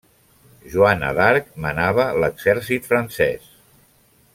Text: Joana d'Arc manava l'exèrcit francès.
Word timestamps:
Joana 0.75 1.11
d'Arc 1.19 1.53
manava 1.67 2.07
l'exèrcit 2.25 2.91
francès. 2.95 3.51